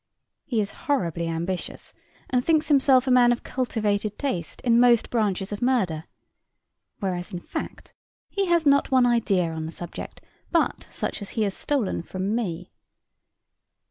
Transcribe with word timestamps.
He 0.45 0.59
is 0.59 0.71
horribly 0.89 1.27
ambitious, 1.27 1.93
and 2.27 2.43
thinks 2.43 2.69
himself 2.69 3.05
a 3.05 3.11
man 3.11 3.31
of 3.31 3.43
cultivated 3.43 4.17
taste 4.17 4.59
in 4.61 4.79
most 4.79 5.11
branches 5.11 5.51
of 5.51 5.61
murder, 5.61 6.05
whereas, 6.99 7.31
in 7.31 7.39
fact, 7.39 7.93
he 8.27 8.47
has 8.47 8.65
not 8.65 8.89
one 8.89 9.05
idea 9.05 9.51
on 9.51 9.67
the 9.67 9.71
subject, 9.71 10.19
but 10.49 10.87
such 10.89 11.21
as 11.21 11.29
he 11.37 11.43
has 11.43 11.53
stolen 11.53 12.01
from 12.01 12.33
me. 12.33 12.71